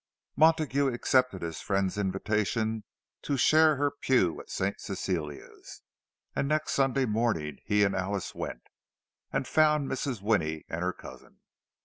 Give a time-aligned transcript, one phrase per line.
[0.35, 2.85] Montague accepted his friend's invitation
[3.21, 4.79] to share her pew at St.
[4.81, 5.83] Cecilia's,
[6.35, 8.63] and next Sunday morning he and Alice went,
[9.31, 10.19] and found Mrs.
[10.19, 11.41] Winnie with her cousin.